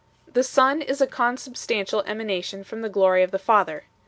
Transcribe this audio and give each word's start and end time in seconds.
The 0.27 0.41
Son 0.41 0.81
is 0.81 0.99
a 0.99 1.05
consubstantial 1.05 2.01
emanation 2.07 2.63
from 2.63 2.81
the 2.81 2.89
glory 2.89 3.21
of 3.21 3.29
the 3.29 3.37
Father. 3.37 3.83